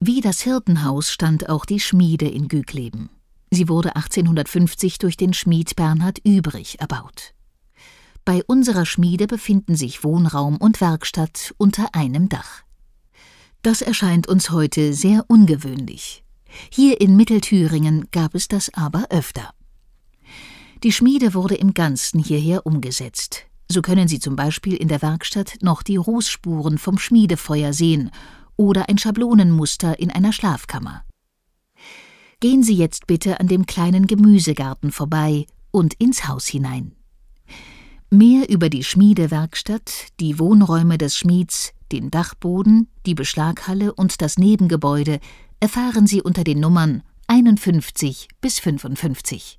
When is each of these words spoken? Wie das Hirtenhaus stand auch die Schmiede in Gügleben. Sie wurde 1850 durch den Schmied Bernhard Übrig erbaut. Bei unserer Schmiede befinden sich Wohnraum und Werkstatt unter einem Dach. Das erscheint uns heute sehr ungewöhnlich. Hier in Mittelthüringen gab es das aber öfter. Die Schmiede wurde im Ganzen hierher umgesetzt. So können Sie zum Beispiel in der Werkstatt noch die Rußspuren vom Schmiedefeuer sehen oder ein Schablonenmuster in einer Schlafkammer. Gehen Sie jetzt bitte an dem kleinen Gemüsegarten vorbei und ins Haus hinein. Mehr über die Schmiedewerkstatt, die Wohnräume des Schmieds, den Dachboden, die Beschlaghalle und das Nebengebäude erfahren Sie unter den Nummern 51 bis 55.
Wie 0.00 0.20
das 0.20 0.42
Hirtenhaus 0.42 1.10
stand 1.10 1.48
auch 1.48 1.64
die 1.64 1.80
Schmiede 1.80 2.28
in 2.28 2.46
Gügleben. 2.46 3.10
Sie 3.50 3.68
wurde 3.68 3.96
1850 3.96 4.98
durch 4.98 5.16
den 5.16 5.34
Schmied 5.34 5.74
Bernhard 5.74 6.20
Übrig 6.22 6.80
erbaut. 6.80 7.34
Bei 8.24 8.44
unserer 8.46 8.86
Schmiede 8.86 9.26
befinden 9.26 9.74
sich 9.74 10.04
Wohnraum 10.04 10.56
und 10.58 10.80
Werkstatt 10.80 11.52
unter 11.58 11.96
einem 11.96 12.28
Dach. 12.28 12.62
Das 13.62 13.82
erscheint 13.82 14.28
uns 14.28 14.50
heute 14.50 14.94
sehr 14.94 15.24
ungewöhnlich. 15.26 16.22
Hier 16.70 17.00
in 17.00 17.16
Mittelthüringen 17.16 18.06
gab 18.12 18.36
es 18.36 18.46
das 18.46 18.72
aber 18.74 19.06
öfter. 19.10 19.50
Die 20.84 20.92
Schmiede 20.92 21.34
wurde 21.34 21.56
im 21.56 21.74
Ganzen 21.74 22.22
hierher 22.22 22.66
umgesetzt. 22.66 23.46
So 23.68 23.82
können 23.82 24.06
Sie 24.06 24.20
zum 24.20 24.36
Beispiel 24.36 24.76
in 24.76 24.86
der 24.86 25.02
Werkstatt 25.02 25.56
noch 25.60 25.82
die 25.82 25.96
Rußspuren 25.96 26.78
vom 26.78 26.98
Schmiedefeuer 26.98 27.72
sehen 27.72 28.12
oder 28.58 28.90
ein 28.90 28.98
Schablonenmuster 28.98 29.98
in 29.98 30.10
einer 30.10 30.34
Schlafkammer. 30.34 31.04
Gehen 32.40 32.62
Sie 32.62 32.74
jetzt 32.74 33.06
bitte 33.06 33.40
an 33.40 33.48
dem 33.48 33.64
kleinen 33.64 34.06
Gemüsegarten 34.06 34.92
vorbei 34.92 35.46
und 35.70 35.94
ins 35.94 36.28
Haus 36.28 36.46
hinein. 36.46 36.92
Mehr 38.10 38.50
über 38.50 38.68
die 38.68 38.84
Schmiedewerkstatt, 38.84 40.08
die 40.20 40.38
Wohnräume 40.38 40.98
des 40.98 41.16
Schmieds, 41.16 41.72
den 41.92 42.10
Dachboden, 42.10 42.88
die 43.06 43.14
Beschlaghalle 43.14 43.94
und 43.94 44.20
das 44.20 44.38
Nebengebäude 44.38 45.20
erfahren 45.60 46.06
Sie 46.06 46.20
unter 46.20 46.44
den 46.44 46.60
Nummern 46.60 47.02
51 47.26 48.28
bis 48.40 48.58
55. 48.58 49.58